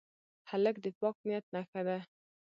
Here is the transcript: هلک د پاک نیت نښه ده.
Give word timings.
هلک 0.49 0.75
د 0.85 0.87
پاک 0.99 1.15
نیت 1.27 1.45
نښه 1.53 1.81
ده. 1.87 1.97